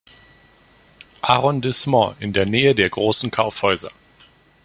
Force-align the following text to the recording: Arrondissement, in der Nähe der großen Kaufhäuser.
Arrondissement, 1.21 2.15
in 2.19 2.33
der 2.33 2.47
Nähe 2.47 2.73
der 2.73 2.89
großen 2.89 3.29
Kaufhäuser. 3.29 3.91